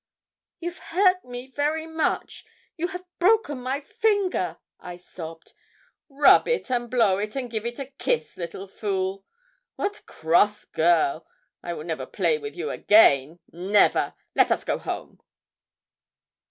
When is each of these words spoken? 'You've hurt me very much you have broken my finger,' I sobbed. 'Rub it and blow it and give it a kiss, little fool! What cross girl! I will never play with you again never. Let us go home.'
'You've 0.59 0.79
hurt 0.79 1.23
me 1.25 1.45
very 1.45 1.85
much 1.85 2.43
you 2.75 2.87
have 2.87 3.05
broken 3.19 3.59
my 3.59 3.79
finger,' 3.81 4.57
I 4.79 4.95
sobbed. 4.97 5.53
'Rub 6.09 6.47
it 6.47 6.71
and 6.71 6.89
blow 6.89 7.19
it 7.19 7.35
and 7.35 7.51
give 7.51 7.67
it 7.67 7.77
a 7.77 7.85
kiss, 7.99 8.35
little 8.35 8.67
fool! 8.67 9.23
What 9.75 10.03
cross 10.07 10.65
girl! 10.65 11.27
I 11.61 11.73
will 11.73 11.83
never 11.83 12.07
play 12.07 12.39
with 12.39 12.57
you 12.57 12.71
again 12.71 13.37
never. 13.51 14.15
Let 14.33 14.51
us 14.51 14.63
go 14.65 14.79
home.' 14.79 15.21